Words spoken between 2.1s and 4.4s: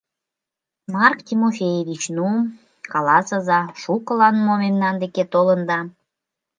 ну, каласыза, шукылан